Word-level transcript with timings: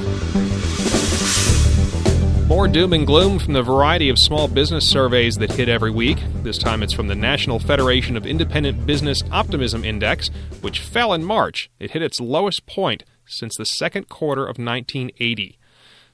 More 2.49 2.67
doom 2.67 2.93
and 2.93 3.07
gloom 3.07 3.39
from 3.39 3.53
the 3.53 3.63
variety 3.63 4.09
of 4.09 4.19
small 4.19 4.49
business 4.49 4.91
surveys 4.91 5.37
that 5.37 5.53
hit 5.53 5.69
every 5.69 5.93
week. 5.93 6.19
This 6.43 6.59
time 6.59 6.83
it's 6.83 6.93
from 6.93 7.07
the 7.07 7.15
National 7.15 7.61
Federation 7.61 8.17
of 8.17 8.27
Independent 8.27 8.87
Business 8.87 9.23
Optimism 9.31 9.85
Index, 9.85 10.31
which 10.61 10.81
fell 10.81 11.13
in 11.13 11.25
March. 11.25 11.71
It 11.79 11.93
hit 11.93 12.03
its 12.03 12.21
lowest 12.21 12.67
point 12.67 13.05
since 13.25 13.57
the 13.57 13.65
second 13.65 14.09
quarter 14.09 14.43
of 14.43 14.59
1980. 14.59 15.61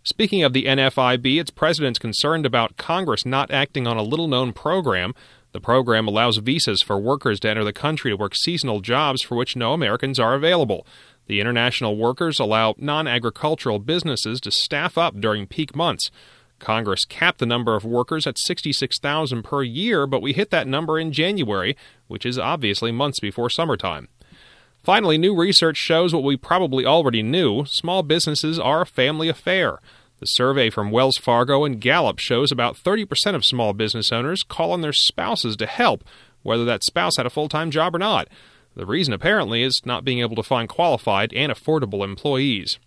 Speaking 0.03 0.45
of 0.45 0.53
the 0.53 0.67
NFIB, 0.67 1.41
its 1.41 1.51
president's 1.51 1.99
concerned 1.99 2.45
about 2.47 2.77
Congress 2.77 3.25
not 3.25 3.51
acting 3.51 3.87
on 3.87 3.97
a 3.97 4.03
little 4.03 4.29
known 4.29 4.53
program. 4.53 5.15
The 5.57 5.61
program 5.61 6.07
allows 6.07 6.37
visas 6.37 6.83
for 6.83 6.99
workers 6.99 7.41
to 7.41 7.49
enter 7.49 7.65
the 7.65 7.73
country 7.73 8.11
to 8.11 8.17
work 8.19 8.35
seasonal 8.35 8.81
jobs 8.81 9.23
for 9.23 9.37
which 9.37 9.57
no 9.57 9.73
Americans 9.73 10.21
are 10.21 10.35
available. 10.35 10.87
The 11.29 11.41
international 11.41 11.97
workers 11.97 12.39
allow 12.39 12.75
non 12.77 13.09
agricultural 13.09 13.79
businesses 13.79 14.39
to 14.43 14.51
staff 14.51 14.99
up 14.99 15.19
during 15.19 15.47
peak 15.47 15.75
months. 15.75 16.11
Congress 16.59 17.07
capped 17.07 17.39
the 17.39 17.47
number 17.47 17.75
of 17.75 17.87
workers 17.87 18.27
at 18.27 18.37
66,000 18.39 19.43
per 19.45 19.63
year, 19.63 20.07
but 20.07 20.21
we 20.21 20.35
hit 20.35 20.51
that 20.51 20.69
number 20.69 20.99
in 20.99 21.11
January, 21.11 21.75
which 22.07 22.27
is 22.27 22.39
obviously 22.39 22.93
months 22.93 23.19
before 23.19 23.49
summertime. 23.49 24.09
Finally, 24.83 25.17
new 25.17 25.35
research 25.35 25.79
shows 25.79 26.13
what 26.13 26.23
we 26.23 26.37
probably 26.37 26.85
already 26.85 27.23
knew 27.23 27.65
small 27.65 28.03
businesses 28.03 28.59
are 28.59 28.83
a 28.83 28.87
family 28.87 29.31
affair. 29.31 29.79
The 30.19 30.27
survey 30.27 30.71
from 30.71 30.91
Wells 30.91 31.19
Fargo 31.19 31.65
and 31.65 31.79
Gallup 31.79 32.19
shows 32.19 32.51
about 32.51 32.77
30% 32.77 33.35
of 33.35 33.45
small 33.45 33.75
business 33.75 34.11
owners 34.11 34.43
call 34.43 34.73
on 34.73 34.81
their 34.81 34.93
spouses 34.93 35.57
to 35.57 35.67
help, 35.67 36.05
whether 36.43 36.65
that 36.65 36.85
spouse 36.85 37.19
had 37.19 37.27
a 37.27 37.31
full 37.31 37.51
time 37.51 37.71
job 37.71 37.95
or 37.95 37.99
not. 37.99 38.29
The 38.75 38.87
reason, 38.87 39.13
apparently, 39.13 39.63
is 39.63 39.83
not 39.85 40.05
being 40.05 40.21
able 40.21 40.37
to 40.37 40.43
find 40.43 40.71
qualified 40.71 41.35
and 41.35 41.53
affordable 41.53 42.03
employees. 42.03 42.79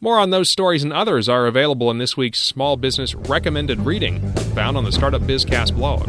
More 0.00 0.18
on 0.18 0.30
those 0.30 0.50
stories 0.50 0.82
and 0.82 0.92
others 0.92 1.28
are 1.28 1.46
available 1.46 1.92
in 1.92 1.98
this 1.98 2.16
week's 2.16 2.46
Small 2.46 2.76
Business 2.76 3.14
Recommended 3.14 3.80
Reading, 3.80 4.20
found 4.54 4.76
on 4.76 4.84
the 4.84 4.92
Startup 4.92 5.22
Bizcast 5.22 5.76
blog. 5.76 6.08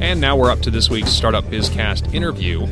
And 0.00 0.20
now 0.20 0.36
we're 0.36 0.50
up 0.50 0.62
to 0.62 0.70
this 0.70 0.90
week's 0.90 1.10
Startup 1.10 1.44
Bizcast 1.44 2.12
interview. 2.12 2.66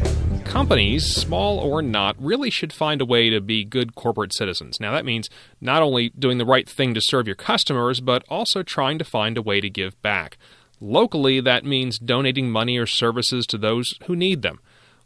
Companies, 0.48 1.14
small 1.14 1.58
or 1.58 1.82
not, 1.82 2.16
really 2.18 2.48
should 2.48 2.72
find 2.72 3.02
a 3.02 3.04
way 3.04 3.28
to 3.28 3.38
be 3.40 3.64
good 3.64 3.94
corporate 3.94 4.32
citizens. 4.32 4.80
Now, 4.80 4.92
that 4.92 5.04
means 5.04 5.28
not 5.60 5.82
only 5.82 6.08
doing 6.18 6.38
the 6.38 6.46
right 6.46 6.66
thing 6.66 6.94
to 6.94 7.02
serve 7.02 7.26
your 7.26 7.36
customers, 7.36 8.00
but 8.00 8.24
also 8.30 8.62
trying 8.62 8.98
to 8.98 9.04
find 9.04 9.36
a 9.36 9.42
way 9.42 9.60
to 9.60 9.68
give 9.68 10.00
back. 10.00 10.38
Locally, 10.80 11.40
that 11.40 11.66
means 11.66 11.98
donating 11.98 12.50
money 12.50 12.78
or 12.78 12.86
services 12.86 13.46
to 13.46 13.58
those 13.58 13.94
who 14.06 14.16
need 14.16 14.40
them. 14.40 14.58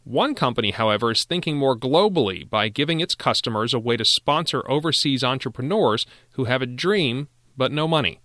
One 0.04 0.34
company, 0.34 0.70
however, 0.70 1.10
is 1.10 1.24
thinking 1.24 1.56
more 1.56 1.76
globally 1.76 2.48
by 2.48 2.68
giving 2.68 3.00
its 3.00 3.16
customers 3.16 3.74
a 3.74 3.80
way 3.80 3.96
to 3.96 4.04
sponsor 4.04 4.68
overseas 4.70 5.24
entrepreneurs 5.24 6.06
who 6.32 6.44
have 6.44 6.62
a 6.62 6.66
dream 6.66 7.28
but 7.56 7.72
no 7.72 7.88
money. 7.88 8.20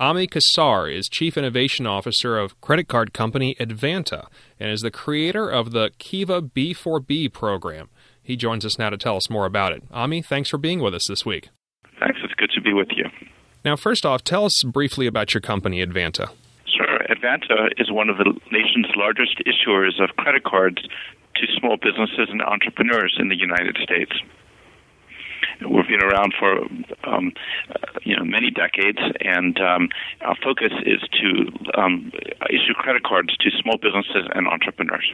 Ami 0.00 0.28
Kassar 0.28 0.94
is 0.94 1.08
Chief 1.08 1.36
Innovation 1.36 1.84
Officer 1.84 2.38
of 2.38 2.60
credit 2.60 2.86
card 2.86 3.12
company 3.12 3.56
Advanta 3.58 4.28
and 4.60 4.70
is 4.70 4.82
the 4.82 4.92
creator 4.92 5.48
of 5.50 5.72
the 5.72 5.90
Kiva 5.98 6.40
B4B 6.40 7.32
program. 7.32 7.88
He 8.22 8.36
joins 8.36 8.64
us 8.64 8.78
now 8.78 8.90
to 8.90 8.96
tell 8.96 9.16
us 9.16 9.28
more 9.28 9.44
about 9.44 9.72
it. 9.72 9.82
Ami, 9.90 10.22
thanks 10.22 10.50
for 10.50 10.58
being 10.58 10.80
with 10.80 10.94
us 10.94 11.08
this 11.08 11.26
week. 11.26 11.48
Thanks. 11.98 12.20
It's 12.22 12.34
good 12.34 12.50
to 12.54 12.60
be 12.60 12.72
with 12.72 12.88
you. 12.94 13.06
Now, 13.64 13.74
first 13.74 14.06
off, 14.06 14.22
tell 14.22 14.44
us 14.44 14.62
briefly 14.62 15.08
about 15.08 15.34
your 15.34 15.40
company, 15.40 15.84
Advanta. 15.84 16.30
Advanta 17.10 17.72
is 17.78 17.90
one 17.90 18.08
of 18.08 18.18
the 18.18 18.32
nation's 18.52 18.86
largest 18.94 19.42
issuers 19.46 20.00
of 20.00 20.14
credit 20.16 20.44
cards 20.44 20.80
to 21.34 21.46
small 21.58 21.76
businesses 21.76 22.28
and 22.30 22.42
entrepreneurs 22.42 23.16
in 23.18 23.28
the 23.28 23.36
United 23.36 23.76
States. 23.82 24.12
We've 25.60 25.88
been 25.88 26.02
around 26.02 26.34
for 26.38 26.60
um, 27.08 27.32
you 28.04 28.16
know 28.16 28.24
many 28.24 28.50
decades, 28.50 28.98
and 29.20 29.58
um, 29.60 29.88
our 30.20 30.36
focus 30.42 30.72
is 30.86 31.00
to 31.20 31.80
um, 31.80 32.12
issue 32.48 32.74
credit 32.74 33.02
cards 33.02 33.36
to 33.36 33.50
small 33.62 33.76
businesses 33.78 34.28
and 34.34 34.46
entrepreneurs. 34.46 35.12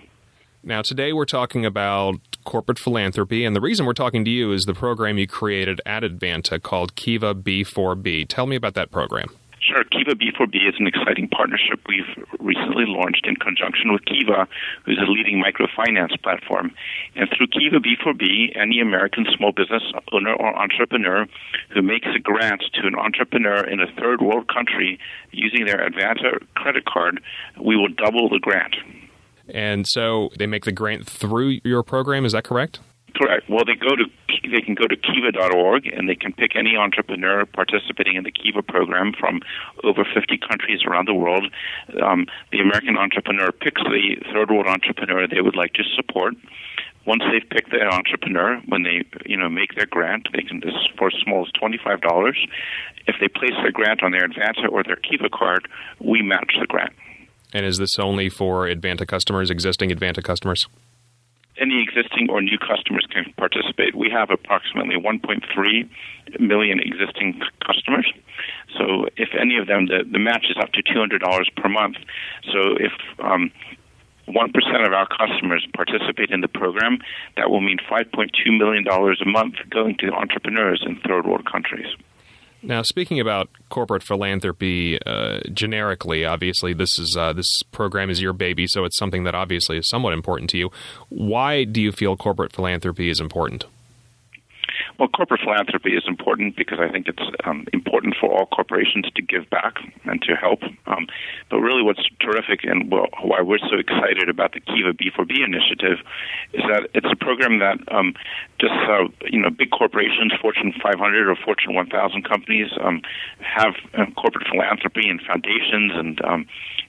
Now, 0.63 0.81
today 0.81 1.13
we're 1.13 1.27
talking 1.27 1.67
about 1.67 2.17
corporate 2.45 2.79
philanthropy, 2.79 3.45
and 3.45 3.55
the 3.55 3.61
reason 3.61 3.85
we're 3.85 3.93
talking 3.93 4.25
to 4.25 4.31
you 4.31 4.53
is 4.53 4.65
the 4.65 4.73
program 4.73 5.19
you 5.19 5.27
created 5.27 5.81
at 5.85 6.03
Advanta 6.03 6.63
called 6.63 6.95
Kiva 6.95 7.35
B4B. 7.35 8.27
Tell 8.29 8.47
me 8.47 8.57
about 8.57 8.73
that 8.75 8.91
program. 8.91 9.29
Sure. 9.65 9.83
Kiva 9.85 10.15
B4B 10.15 10.69
is 10.69 10.75
an 10.79 10.87
exciting 10.87 11.27
partnership 11.29 11.81
we've 11.89 12.05
recently 12.39 12.85
launched 12.87 13.27
in 13.27 13.35
conjunction 13.37 13.93
with 13.93 14.05
Kiva, 14.05 14.47
who's 14.85 14.99
a 14.99 15.11
leading 15.11 15.43
microfinance 15.43 16.21
platform. 16.23 16.71
And 17.17 17.31
through 17.35 17.47
Kiva 17.47 17.81
B4B, 17.81 18.61
any 18.61 18.81
American 18.81 19.25
small 19.35 19.53
business 19.53 19.83
owner 20.13 20.35
or 20.35 20.55
entrepreneur 20.55 21.27
who 21.73 21.81
makes 21.81 22.07
a 22.15 22.19
grant 22.19 22.63
to 22.75 22.87
an 22.87 22.95
entrepreneur 22.95 23.65
in 23.65 23.81
a 23.81 23.87
third 23.99 24.21
world 24.21 24.49
country 24.53 24.99
using 25.33 25.65
their 25.65 25.79
Advanta 25.79 26.45
credit 26.55 26.85
card, 26.85 27.23
we 27.59 27.75
will 27.75 27.89
double 27.89 28.29
the 28.29 28.41
grant. 28.41 28.77
And 29.49 29.87
so 29.89 30.29
they 30.39 30.47
make 30.47 30.65
the 30.65 30.73
grant 30.73 31.07
through 31.07 31.61
your 31.65 31.83
program, 31.83 32.27
is 32.27 32.33
that 32.33 32.45
correct? 32.45 32.81
Correct. 33.15 33.49
Well, 33.49 33.65
they 33.65 33.75
go 33.75 33.95
to 33.95 34.05
they 34.51 34.61
can 34.61 34.75
go 34.75 34.87
to 34.87 34.97
kiva.org 34.97 35.87
and 35.87 36.09
they 36.09 36.17
can 36.17 36.33
pick 36.33 36.57
any 36.57 36.77
entrepreneur 36.77 37.47
participating 37.47 38.17
in 38.17 38.25
the 38.25 38.33
Kiva 38.33 38.63
program 38.63 39.13
from 39.19 39.41
over 39.85 40.05
50 40.05 40.39
countries 40.39 40.81
around 40.87 41.07
the 41.07 41.15
world. 41.15 41.47
Um, 42.03 42.27
the 42.51 42.59
American 42.59 42.97
entrepreneur 42.97 43.53
picks 43.53 43.83
the 43.83 44.17
third 44.33 44.51
world 44.51 44.67
entrepreneur 44.67 45.29
they 45.29 45.41
would 45.41 45.57
like 45.57 45.75
to 45.75 45.85
support. 45.95 46.35
Once 47.07 47.23
they've 47.31 47.49
picked 47.51 47.71
their 47.71 47.89
entrepreneur, 47.93 48.59
when 48.67 48.83
they 48.83 49.05
you 49.27 49.37
know 49.37 49.49
make 49.49 49.77
their 49.77 49.87
grant, 49.87 50.27
they 50.33 50.43
can 50.43 50.59
this 50.61 50.75
for 50.99 51.09
as 51.09 51.15
small 51.23 51.47
as 51.47 51.53
twenty 51.53 51.79
five 51.79 52.01
dollars. 52.01 52.39
If 53.07 53.17
they 53.21 53.29
place 53.29 53.55
their 53.63 53.73
grant 53.73 54.03
on 54.03 54.11
their 54.11 54.27
Advanta 54.27 54.67
or 54.73 54.83
their 54.83 54.97
Kiva 54.97 55.29
card, 55.29 55.69
we 56.01 56.23
match 56.23 56.57
the 56.59 56.67
grant. 56.67 56.95
And 57.53 57.65
is 57.65 57.79
this 57.79 57.99
only 58.01 58.29
for 58.29 58.67
Advanta 58.67 59.07
customers, 59.07 59.51
existing 59.51 59.91
Advanta 59.91 60.25
customers? 60.25 60.67
Any 61.65 61.83
existing 61.83 62.29
or 62.31 62.43
new 62.43 62.59
customers 62.59 63.07
can 63.11 63.33
participate. 63.39 63.95
We 63.95 64.11
have 64.11 64.29
approximately 64.31 64.97
1.3 64.97 65.89
million 66.39 66.79
existing 66.81 67.41
customers. 67.65 68.13
So 68.77 69.09
if 69.17 69.31
any 69.41 69.57
of 69.57 69.67
them, 69.67 69.87
the, 69.87 70.05
the 70.05 70.19
match 70.19 70.45
is 70.51 70.57
up 70.61 70.73
to 70.73 70.83
$200 70.83 71.21
per 71.57 71.69
month. 71.69 71.97
So 72.53 72.77
if 72.77 72.93
um, 73.19 73.51
1% 74.29 74.87
of 74.87 74.93
our 74.93 75.09
customers 75.09 75.67
participate 75.75 76.31
in 76.31 76.41
the 76.41 76.49
program, 76.49 76.99
that 77.37 77.51
will 77.51 77.61
mean 77.61 77.79
$5.2 77.91 78.59
million 78.59 78.85
a 78.89 79.29
month 79.29 79.55
going 79.71 79.97
to 79.99 80.13
entrepreneurs 80.13 80.83
in 80.87 81.01
third 81.01 81.27
world 81.27 81.51
countries. 81.51 81.89
Now, 82.67 82.81
speaking 82.81 83.21
about 83.21 83.51
corporate 83.69 84.03
philanthropy 84.03 84.99
uh, 85.05 85.41
generically, 85.53 86.25
obviously 86.25 86.73
this 86.73 86.99
is 86.99 87.15
uh, 87.15 87.35
this 87.35 87.63
program 87.73 88.09
is 88.09 88.23
your 88.23 88.33
baby, 88.33 88.67
so 88.67 88.85
it's 88.85 88.97
something 88.97 89.25
that 89.25 89.35
obviously 89.35 89.77
is 89.77 89.89
somewhat 89.89 90.15
important 90.15 90.49
to 90.51 90.59
you. 90.59 90.71
Why 91.11 91.65
do 91.65 91.83
you 91.83 91.93
feel 91.93 92.17
corporate 92.17 92.53
philanthropy 92.53 93.11
is 93.11 93.21
important? 93.21 93.67
Well, 94.99 95.09
corporate 95.09 95.41
philanthropy 95.43 95.97
is 95.97 96.05
important 96.07 96.57
because 96.57 96.79
I 96.81 96.89
think 96.89 97.09
it's 97.09 97.23
um, 97.45 97.67
important 97.73 98.15
for 98.21 98.31
all 98.31 98.47
corporations 98.47 99.07
to 99.17 99.23
give 99.23 99.51
back 99.51 99.75
and 100.05 100.23
to 100.23 100.37
help. 100.37 100.63
Um, 100.87 101.09
but 101.51 101.59
really, 101.59 101.83
what's 101.83 102.07
terrific 102.21 102.61
and 102.63 102.91
why 102.91 103.43
we're 103.43 103.59
so 103.59 103.77
excited 103.77 104.29
about 104.29 104.53
the 104.53 104.61
Kiva 104.61 104.93
B4B 104.95 105.45
initiative 105.45 105.99
is 106.53 106.63
that 106.71 106.89
it's 106.95 107.09
a 107.11 107.17
program 107.17 107.59
that 107.59 107.79
um, 107.93 108.15
just 108.61 108.73
uh, 108.89 109.09
you 109.27 109.41
know 109.41 109.51
big 109.51 109.71
corporations, 109.71 110.33
Fortune 110.41 110.73
500 110.81 111.29
or 111.29 111.37
Fortune 111.45 111.75
1000 111.75 112.23
companies, 112.23 112.71
um, 112.81 113.03
have 113.41 113.75
uh, 113.95 114.07
corporate 114.15 114.47
philanthropy 114.49 115.09
and 115.09 115.21
foundations 115.23 115.91
and 115.95 116.25
um, 116.25 116.47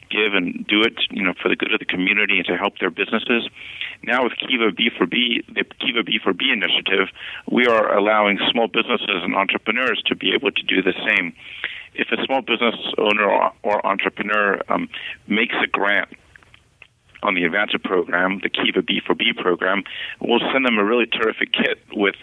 give 0.09 0.33
and 0.33 0.65
do 0.67 0.81
it, 0.81 0.93
you 1.11 1.23
know, 1.23 1.33
for 1.41 1.49
the 1.49 1.55
good 1.55 1.73
of 1.73 1.79
the 1.79 1.85
community 1.85 2.37
and 2.37 2.45
to 2.47 2.57
help 2.57 2.79
their 2.79 2.89
businesses. 2.89 3.47
Now 4.03 4.23
with 4.23 4.33
Kiva 4.37 4.71
B4B, 4.71 5.53
the 5.53 5.63
Kiva 5.79 6.03
B4B 6.03 6.53
initiative, 6.53 7.09
we 7.49 7.67
are 7.67 7.95
allowing 7.95 8.39
small 8.51 8.67
businesses 8.67 9.23
and 9.23 9.35
entrepreneurs 9.35 10.01
to 10.07 10.15
be 10.15 10.33
able 10.33 10.51
to 10.51 10.63
do 10.63 10.81
the 10.81 10.93
same. 11.07 11.33
If 11.93 12.11
a 12.11 12.23
small 12.25 12.41
business 12.41 12.75
owner 12.97 13.51
or, 13.63 13.85
entrepreneur 13.85 14.61
um, 14.69 14.89
makes 15.27 15.55
a 15.63 15.67
grant 15.67 16.09
on 17.25 17.33
the 17.33 17.41
Advanta 17.41 17.81
program, 17.81 18.39
the 18.43 18.49
Kiva 18.49 18.81
B4B 18.81 19.35
program, 19.41 19.83
we'll 20.21 20.43
send 20.53 20.65
them 20.65 20.77
a 20.77 20.85
really 20.85 21.07
terrific 21.07 21.51
kit 21.51 21.79
with 21.93 22.15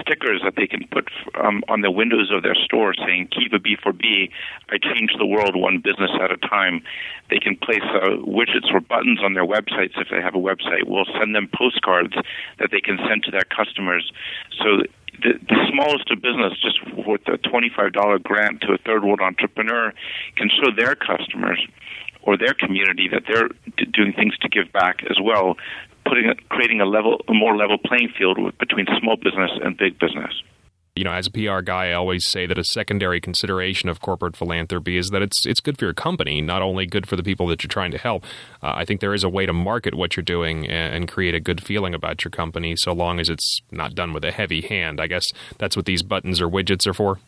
stickers 0.00 0.40
that 0.44 0.54
they 0.56 0.66
can 0.66 0.88
put 0.90 1.08
um, 1.38 1.62
on 1.68 1.82
the 1.82 1.90
windows 1.90 2.32
of 2.32 2.42
their 2.42 2.54
store 2.54 2.94
saying 2.94 3.28
Kiva 3.28 3.58
B4B, 3.58 4.30
I 4.70 4.78
change 4.78 5.12
the 5.18 5.26
world 5.26 5.54
one 5.54 5.78
business 5.78 6.10
at 6.22 6.32
a 6.32 6.36
time. 6.38 6.82
They 7.30 7.38
can 7.38 7.56
place 7.56 7.84
uh, 7.84 8.16
widgets 8.24 8.72
or 8.72 8.80
buttons 8.80 9.20
on 9.22 9.34
their 9.34 9.46
websites 9.46 10.00
if 10.00 10.08
they 10.10 10.22
have 10.22 10.34
a 10.34 10.42
website. 10.42 10.86
We'll 10.86 11.06
send 11.20 11.34
them 11.34 11.48
postcards 11.54 12.14
that 12.58 12.70
they 12.72 12.80
can 12.80 12.98
send 13.08 13.24
to 13.24 13.30
their 13.30 13.44
customers. 13.44 14.10
So 14.58 14.82
the, 15.22 15.38
the 15.48 15.58
smallest 15.72 16.10
of 16.10 16.20
business, 16.20 16.52
just 16.60 16.78
with 17.06 17.22
a 17.28 17.38
$25 17.38 18.22
grant 18.22 18.60
to 18.62 18.72
a 18.72 18.78
third 18.78 19.04
world 19.04 19.20
entrepreneur, 19.20 19.92
can 20.36 20.48
show 20.48 20.70
their 20.76 20.94
customers 20.94 21.60
or 22.26 22.36
their 22.36 22.54
community 22.54 23.08
that 23.10 23.22
they're 23.26 23.48
doing 23.92 24.12
things 24.12 24.36
to 24.38 24.48
give 24.48 24.70
back 24.72 25.02
as 25.08 25.16
well, 25.22 25.56
putting 26.04 26.34
creating 26.48 26.80
a 26.80 26.84
level 26.84 27.22
a 27.28 27.32
more 27.32 27.56
level 27.56 27.78
playing 27.78 28.10
field 28.18 28.38
between 28.58 28.86
small 29.00 29.16
business 29.16 29.50
and 29.62 29.76
big 29.78 29.98
business. 29.98 30.42
You 30.96 31.04
know, 31.04 31.12
as 31.12 31.26
a 31.26 31.30
PR 31.30 31.60
guy, 31.60 31.90
I 31.90 31.92
always 31.92 32.26
say 32.26 32.46
that 32.46 32.56
a 32.56 32.64
secondary 32.64 33.20
consideration 33.20 33.90
of 33.90 34.00
corporate 34.00 34.34
philanthropy 34.34 34.96
is 34.96 35.10
that 35.10 35.20
it's 35.20 35.44
it's 35.44 35.60
good 35.60 35.78
for 35.78 35.84
your 35.84 35.94
company, 35.94 36.40
not 36.40 36.62
only 36.62 36.86
good 36.86 37.06
for 37.06 37.16
the 37.16 37.22
people 37.22 37.46
that 37.48 37.62
you're 37.62 37.68
trying 37.68 37.90
to 37.90 37.98
help. 37.98 38.24
Uh, 38.62 38.72
I 38.74 38.86
think 38.86 39.00
there 39.00 39.12
is 39.12 39.22
a 39.22 39.28
way 39.28 39.44
to 39.44 39.52
market 39.52 39.94
what 39.94 40.16
you're 40.16 40.24
doing 40.24 40.66
and, 40.66 40.94
and 40.94 41.08
create 41.08 41.34
a 41.34 41.40
good 41.40 41.62
feeling 41.62 41.94
about 41.94 42.24
your 42.24 42.30
company, 42.30 42.74
so 42.76 42.92
long 42.92 43.20
as 43.20 43.28
it's 43.28 43.60
not 43.70 43.94
done 43.94 44.14
with 44.14 44.24
a 44.24 44.32
heavy 44.32 44.62
hand. 44.62 44.98
I 44.98 45.06
guess 45.06 45.26
that's 45.58 45.76
what 45.76 45.84
these 45.84 46.02
buttons 46.02 46.40
or 46.40 46.48
widgets 46.48 46.86
are 46.86 46.94
for. 46.94 47.18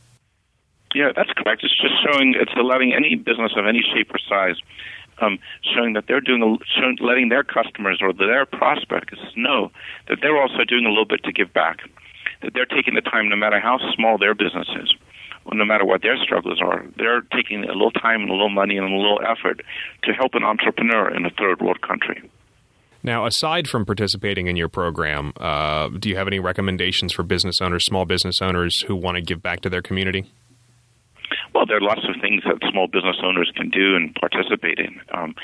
Yeah, 0.94 1.12
that's 1.14 1.30
correct. 1.36 1.62
It's 1.64 1.76
just 1.80 1.94
showing, 2.02 2.34
it's 2.38 2.52
allowing 2.56 2.94
any 2.94 3.14
business 3.14 3.52
of 3.56 3.66
any 3.66 3.82
shape 3.94 4.10
or 4.12 4.18
size, 4.28 4.56
um, 5.20 5.38
showing 5.74 5.92
that 5.94 6.04
they're 6.08 6.20
doing, 6.20 6.42
a, 6.42 6.56
showing, 6.80 6.96
letting 7.00 7.28
their 7.28 7.44
customers 7.44 7.98
or 8.00 8.12
their 8.12 8.46
prospects 8.46 9.18
know 9.36 9.70
that 10.08 10.18
they're 10.22 10.40
also 10.40 10.64
doing 10.66 10.86
a 10.86 10.88
little 10.88 11.04
bit 11.04 11.22
to 11.24 11.32
give 11.32 11.52
back, 11.52 11.80
that 12.42 12.54
they're 12.54 12.66
taking 12.66 12.94
the 12.94 13.02
time, 13.02 13.28
no 13.28 13.36
matter 13.36 13.60
how 13.60 13.78
small 13.94 14.16
their 14.16 14.34
business 14.34 14.68
is, 14.80 14.94
or 15.44 15.56
no 15.56 15.64
matter 15.64 15.84
what 15.84 16.02
their 16.02 16.16
struggles 16.16 16.60
are, 16.62 16.84
they're 16.96 17.22
taking 17.36 17.64
a 17.64 17.72
little 17.72 17.90
time 17.90 18.22
and 18.22 18.30
a 18.30 18.32
little 18.32 18.48
money 18.48 18.76
and 18.76 18.86
a 18.86 18.96
little 18.96 19.20
effort 19.20 19.60
to 20.04 20.12
help 20.12 20.34
an 20.34 20.44
entrepreneur 20.44 21.14
in 21.14 21.26
a 21.26 21.30
third 21.30 21.60
world 21.60 21.80
country. 21.82 22.30
Now, 23.02 23.26
aside 23.26 23.68
from 23.68 23.86
participating 23.86 24.48
in 24.48 24.56
your 24.56 24.68
program, 24.68 25.32
uh, 25.36 25.88
do 25.88 26.08
you 26.08 26.16
have 26.16 26.26
any 26.26 26.40
recommendations 26.40 27.12
for 27.12 27.22
business 27.22 27.60
owners, 27.60 27.84
small 27.84 28.04
business 28.04 28.42
owners 28.42 28.82
who 28.82 28.96
want 28.96 29.16
to 29.16 29.22
give 29.22 29.40
back 29.40 29.60
to 29.60 29.70
their 29.70 29.82
community? 29.82 30.30
There 31.68 31.76
are 31.76 31.80
lots 31.80 32.00
of 32.08 32.20
things 32.20 32.42
that 32.44 32.58
small 32.70 32.88
business 32.88 33.16
owners 33.22 33.52
can 33.54 33.68
do 33.68 33.94
and 33.94 34.14
participate 34.14 34.78
in. 34.78 35.00
Um, 35.12 35.34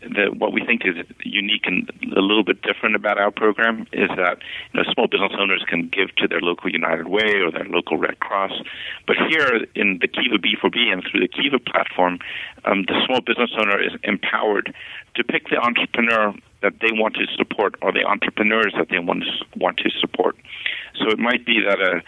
the, 0.00 0.34
what 0.36 0.52
we 0.52 0.64
think 0.64 0.82
is 0.84 0.96
unique 1.22 1.66
and 1.66 1.90
a 2.16 2.20
little 2.20 2.44
bit 2.44 2.62
different 2.62 2.96
about 2.96 3.18
our 3.18 3.30
program 3.30 3.86
is 3.92 4.08
that 4.16 4.38
you 4.72 4.80
know, 4.80 4.92
small 4.92 5.06
business 5.06 5.32
owners 5.38 5.64
can 5.68 5.88
give 5.88 6.14
to 6.16 6.28
their 6.28 6.40
local 6.40 6.70
United 6.70 7.08
Way 7.08 7.40
or 7.44 7.50
their 7.50 7.66
local 7.66 7.98
Red 7.98 8.20
Cross. 8.20 8.52
But 9.06 9.16
here 9.28 9.66
in 9.74 9.98
the 10.00 10.08
Kiva 10.08 10.38
B4B 10.38 10.92
and 10.92 11.04
through 11.04 11.20
the 11.20 11.28
Kiva 11.28 11.58
platform, 11.58 12.18
um, 12.64 12.84
the 12.88 13.00
small 13.06 13.20
business 13.20 13.50
owner 13.58 13.80
is 13.80 13.92
empowered 14.02 14.74
to 15.14 15.24
pick 15.24 15.48
the 15.48 15.58
entrepreneur 15.58 16.34
that 16.62 16.74
they 16.80 16.90
want 16.92 17.14
to 17.14 17.26
support 17.36 17.74
or 17.82 17.92
the 17.92 18.04
entrepreneurs 18.04 18.72
that 18.78 18.88
they 18.88 18.98
want 18.98 19.24
to, 19.24 19.58
want 19.58 19.78
to 19.78 19.90
support. 20.00 20.36
So 20.98 21.10
it 21.10 21.18
might 21.18 21.44
be 21.44 21.60
that 21.60 21.80
a 21.80 22.02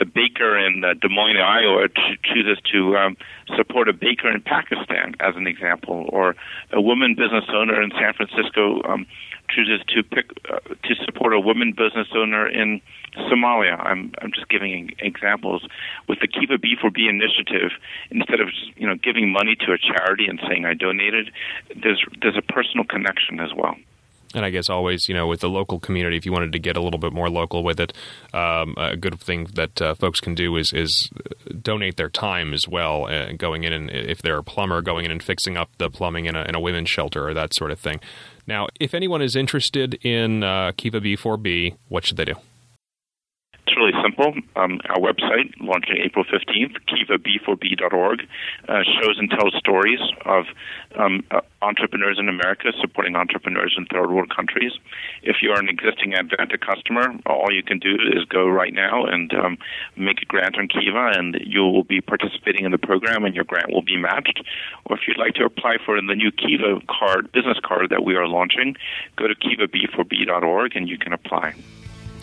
a 0.00 0.04
baker 0.04 0.58
in 0.58 0.84
uh, 0.84 0.94
Des 0.94 1.08
Moines, 1.08 1.38
Iowa, 1.38 1.88
chooses 2.24 2.58
to 2.72 2.96
um, 2.96 3.16
support 3.56 3.88
a 3.88 3.92
baker 3.92 4.30
in 4.30 4.40
Pakistan, 4.40 5.14
as 5.20 5.36
an 5.36 5.46
example, 5.46 6.08
or 6.08 6.34
a 6.72 6.80
woman 6.80 7.14
business 7.14 7.44
owner 7.52 7.80
in 7.80 7.90
San 7.90 8.12
Francisco 8.14 8.82
um, 8.84 9.06
chooses 9.48 9.80
to 9.88 10.02
pick 10.02 10.30
uh, 10.50 10.58
to 10.82 10.94
support 11.04 11.32
a 11.32 11.40
woman 11.40 11.72
business 11.72 12.08
owner 12.14 12.48
in 12.48 12.80
Somalia. 13.30 13.78
I'm 13.78 14.12
I'm 14.20 14.32
just 14.32 14.48
giving 14.48 14.90
examples. 14.98 15.62
With 16.08 16.18
the 16.20 16.28
Kiva 16.28 16.58
B4B 16.58 17.08
initiative, 17.08 17.70
instead 18.10 18.40
of 18.40 18.48
you 18.76 18.86
know 18.86 18.96
giving 18.96 19.30
money 19.30 19.56
to 19.66 19.72
a 19.72 19.78
charity 19.78 20.26
and 20.26 20.40
saying 20.48 20.64
I 20.64 20.74
donated, 20.74 21.30
there's 21.76 22.04
there's 22.20 22.36
a 22.36 22.42
personal 22.42 22.84
connection 22.84 23.40
as 23.40 23.50
well 23.54 23.76
and 24.34 24.44
I 24.44 24.50
guess 24.50 24.68
always, 24.68 25.08
you 25.08 25.14
know, 25.14 25.26
with 25.26 25.40
the 25.40 25.48
local 25.48 25.78
community, 25.78 26.16
if 26.16 26.26
you 26.26 26.32
wanted 26.32 26.52
to 26.52 26.58
get 26.58 26.76
a 26.76 26.82
little 26.82 26.98
bit 26.98 27.12
more 27.12 27.30
local 27.30 27.62
with 27.62 27.80
it, 27.80 27.92
um, 28.32 28.74
a 28.76 28.96
good 28.96 29.20
thing 29.20 29.44
that 29.54 29.80
uh, 29.80 29.94
folks 29.94 30.20
can 30.20 30.34
do 30.34 30.56
is 30.56 30.72
is 30.72 31.10
donate 31.62 31.96
their 31.96 32.10
time 32.10 32.52
as 32.52 32.66
well, 32.68 33.06
uh, 33.06 33.32
going 33.32 33.64
in 33.64 33.72
and 33.72 33.90
if 33.90 34.20
they're 34.22 34.38
a 34.38 34.44
plumber, 34.44 34.82
going 34.82 35.04
in 35.04 35.10
and 35.10 35.22
fixing 35.22 35.56
up 35.56 35.70
the 35.78 35.88
plumbing 35.88 36.26
in 36.26 36.34
a, 36.36 36.42
in 36.42 36.54
a 36.54 36.60
women's 36.60 36.90
shelter 36.90 37.26
or 37.26 37.34
that 37.34 37.54
sort 37.54 37.70
of 37.70 37.78
thing. 37.78 38.00
Now, 38.46 38.68
if 38.78 38.94
anyone 38.94 39.22
is 39.22 39.36
interested 39.36 39.94
in 40.04 40.42
uh, 40.42 40.72
Kiva 40.76 41.00
B4B, 41.00 41.76
what 41.88 42.04
should 42.04 42.16
they 42.16 42.26
do? 42.26 42.34
It's 43.74 43.80
really 43.80 44.02
simple. 44.04 44.32
Um, 44.54 44.80
our 44.88 44.98
website, 44.98 45.52
launching 45.58 45.96
April 45.96 46.24
15th, 46.24 46.76
kivab4b.org, 46.86 48.20
uh, 48.68 48.82
shows 48.84 49.18
and 49.18 49.28
tells 49.28 49.52
stories 49.56 49.98
of 50.24 50.44
um, 50.94 51.24
uh, 51.32 51.40
entrepreneurs 51.60 52.18
in 52.20 52.28
America 52.28 52.70
supporting 52.80 53.16
entrepreneurs 53.16 53.74
in 53.76 53.86
third 53.86 54.12
world 54.12 54.32
countries. 54.34 54.70
If 55.24 55.42
you're 55.42 55.58
an 55.58 55.68
existing 55.68 56.12
Advanta 56.12 56.60
customer, 56.60 57.18
all 57.26 57.50
you 57.50 57.64
can 57.64 57.80
do 57.80 57.94
is 57.94 58.24
go 58.26 58.46
right 58.46 58.72
now 58.72 59.06
and 59.06 59.34
um, 59.34 59.58
make 59.96 60.22
a 60.22 60.26
grant 60.26 60.56
on 60.56 60.68
Kiva, 60.68 61.18
and 61.18 61.36
you 61.44 61.62
will 61.62 61.82
be 61.82 62.00
participating 62.00 62.64
in 62.64 62.70
the 62.70 62.78
program, 62.78 63.24
and 63.24 63.34
your 63.34 63.44
grant 63.44 63.72
will 63.72 63.82
be 63.82 63.96
matched. 63.96 64.40
Or 64.84 64.96
if 64.96 65.08
you'd 65.08 65.18
like 65.18 65.34
to 65.34 65.44
apply 65.44 65.78
for 65.84 66.00
the 66.00 66.14
new 66.14 66.30
Kiva 66.30 66.80
card, 66.88 67.32
business 67.32 67.58
card 67.64 67.90
that 67.90 68.04
we 68.04 68.14
are 68.14 68.28
launching, 68.28 68.76
go 69.16 69.26
to 69.26 69.34
kivab4b.org 69.34 70.76
and 70.76 70.88
you 70.88 70.96
can 70.96 71.12
apply. 71.12 71.54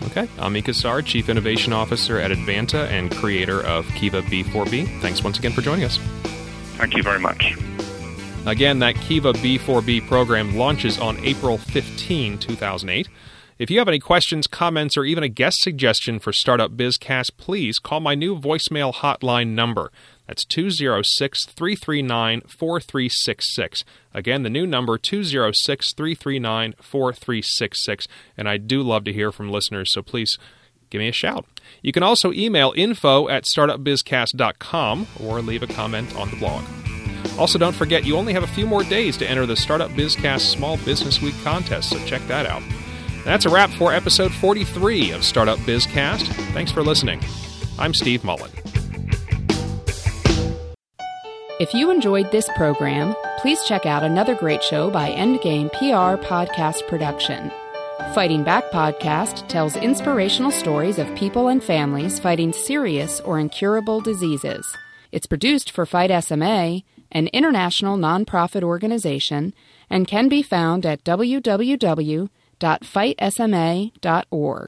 Okay. 0.05 0.27
Ami 0.39 0.62
Kassar, 0.62 1.05
Chief 1.05 1.29
Innovation 1.29 1.74
Officer 1.74 2.20
at 2.20 2.31
Advanta 2.31 2.88
and 2.89 3.12
creator 3.12 3.62
of 3.65 3.88
Kiva 3.89 4.22
B4B. 4.24 5.01
Thanks 5.01 5.24
once 5.24 5.39
again 5.39 5.51
for 5.51 5.62
joining 5.62 5.86
us. 5.86 5.98
Thank 6.77 6.96
you 6.96 7.03
very 7.03 7.20
much. 7.20 7.55
Again, 8.46 8.79
that 8.79 8.96
Kiva 8.96 9.34
B4B 9.34 10.08
program 10.08 10.55
launches 10.55 10.98
on 10.98 11.24
April 11.24 11.58
15, 11.58 12.39
2008. 12.39 13.08
If 13.60 13.70
you 13.70 13.77
have 13.77 13.88
any 13.88 14.00
questions, 14.00 14.48
comments, 14.48 14.98
or 14.98 15.05
even 15.05 15.24
a 15.24 15.29
guest 15.29 15.58
suggestion 15.60 16.17
for 16.17 16.34
Startup 16.34 16.72
Bizcast, 16.72 17.38
please 17.38 17.77
call 17.77 18.00
my 18.00 18.15
new 18.15 18.36
voicemail 18.36 18.91
hotline 18.91 19.50
number. 19.50 19.91
That's 20.31 20.45
206 20.45 21.45
339 21.45 22.41
4366. 22.47 23.83
Again, 24.13 24.43
the 24.43 24.50
new 24.50 24.65
number 24.65 24.97
206 24.97 25.93
339 25.93 26.73
4366. 26.79 28.07
And 28.38 28.47
I 28.47 28.55
do 28.55 28.81
love 28.81 29.03
to 29.03 29.11
hear 29.11 29.33
from 29.33 29.51
listeners, 29.51 29.91
so 29.91 30.01
please 30.01 30.38
give 30.89 31.00
me 31.00 31.09
a 31.09 31.11
shout. 31.11 31.45
You 31.81 31.91
can 31.91 32.01
also 32.01 32.31
email 32.31 32.71
info 32.77 33.27
at 33.27 33.43
startupbizcast.com 33.43 35.07
or 35.21 35.41
leave 35.41 35.63
a 35.63 35.67
comment 35.67 36.15
on 36.15 36.29
the 36.29 36.38
blog. 36.38 36.63
Also, 37.38 37.59
don't 37.59 37.75
forget 37.75 38.05
you 38.05 38.15
only 38.15 38.31
have 38.31 38.43
a 38.43 38.47
few 38.47 38.65
more 38.65 38.85
days 38.85 39.17
to 39.17 39.29
enter 39.29 39.45
the 39.45 39.57
Startup 39.57 39.91
Bizcast 39.91 40.50
Small 40.50 40.77
Business 40.77 41.21
Week 41.21 41.35
contest, 41.43 41.89
so 41.89 42.00
check 42.05 42.25
that 42.29 42.45
out. 42.45 42.63
That's 43.25 43.45
a 43.45 43.50
wrap 43.50 43.69
for 43.71 43.91
episode 43.91 44.31
43 44.31 45.11
of 45.11 45.25
Startup 45.25 45.59
Bizcast. 45.59 46.25
Thanks 46.53 46.71
for 46.71 46.83
listening. 46.83 47.21
I'm 47.77 47.93
Steve 47.93 48.23
Mullen. 48.23 48.70
If 51.62 51.75
you 51.75 51.91
enjoyed 51.91 52.32
this 52.32 52.50
program, 52.56 53.15
please 53.38 53.63
check 53.65 53.86
out 53.86 54.01
another 54.03 54.34
great 54.34 54.63
show 54.63 54.89
by 54.89 55.12
Endgame 55.12 55.72
PR 55.74 56.18
Podcast 56.25 56.88
Production. 56.88 57.51
Fighting 58.15 58.44
Back 58.44 58.63
Podcast 58.72 59.48
tells 59.48 59.75
inspirational 59.75 60.50
stories 60.50 60.98
of 60.98 61.13
people 61.15 61.50
and 61.50 61.63
families 61.63 62.18
fighting 62.18 62.51
serious 62.51 63.20
or 63.20 63.38
incurable 63.38 64.01
diseases. 64.01 64.65
It's 65.12 65.27
produced 65.27 65.70
for 65.70 65.86
Fight 65.86 66.10
SMA, 66.24 66.82
an 67.12 67.27
international 67.27 67.96
nonprofit 67.96 68.63
organization, 68.63 69.53
and 69.88 70.08
can 70.08 70.30
be 70.30 70.41
found 70.41 70.84
at 70.84 71.03
www.fightsma.org. 71.03 72.30